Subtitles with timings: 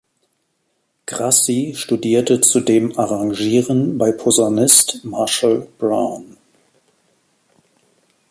[1.05, 6.37] Grassi studierte zudem Arrangieren bei Posaunist Marshall Brown.